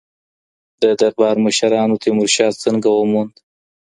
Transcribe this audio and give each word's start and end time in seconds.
د 0.81 0.83
دربار 0.99 1.35
مشرانو 1.45 2.01
تیمور 2.03 2.29
شاه 2.35 2.53
څنګه 2.63 2.89
وموند؟ 2.93 3.33